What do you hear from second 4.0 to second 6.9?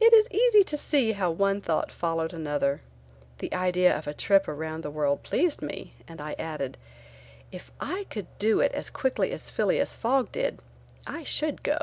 a trip around the world pleased me and I added: